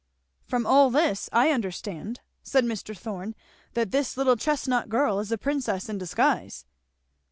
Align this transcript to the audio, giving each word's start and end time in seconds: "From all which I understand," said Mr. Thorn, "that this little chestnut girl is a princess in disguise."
"From 0.47 0.65
all 0.65 0.89
which 0.89 1.29
I 1.31 1.51
understand," 1.51 2.21
said 2.41 2.65
Mr. 2.65 2.97
Thorn, 2.97 3.35
"that 3.75 3.91
this 3.91 4.17
little 4.17 4.35
chestnut 4.35 4.89
girl 4.89 5.19
is 5.19 5.31
a 5.31 5.37
princess 5.37 5.89
in 5.89 5.99
disguise." 5.99 6.65